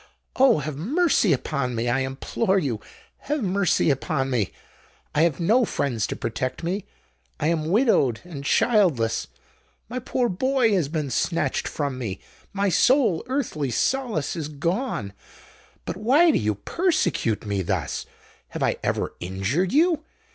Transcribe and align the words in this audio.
Oh! 0.35 0.57
have 0.57 0.77
mercy 0.77 1.31
upon 1.31 1.75
me, 1.75 1.87
I 1.87 1.99
implore 1.99 2.57
you—have 2.57 3.43
mercy 3.43 3.91
upon 3.91 4.31
me! 4.31 4.51
I 5.13 5.21
have 5.21 5.39
no 5.39 5.63
friends 5.63 6.07
to 6.07 6.15
protect 6.15 6.63
me: 6.63 6.85
I 7.39 7.49
am 7.49 7.69
widowed 7.69 8.19
and 8.23 8.43
childless. 8.43 9.27
My 9.89 9.99
poor 9.99 10.27
boy 10.27 10.73
has 10.73 10.87
been 10.89 11.11
snatched 11.11 11.67
from 11.67 11.99
me—my 11.99 12.69
sole 12.69 13.23
earthly 13.27 13.69
solace 13.69 14.35
is 14.35 14.47
gone! 14.47 15.13
But 15.85 15.97
why 15.97 16.31
do 16.31 16.39
you 16.39 16.55
persecute 16.55 17.45
me 17.45 17.61
thus? 17.61 18.07
Have 18.47 18.63
I 18.63 18.77
ever 18.81 19.13
injured 19.19 19.71
you? 19.71 20.03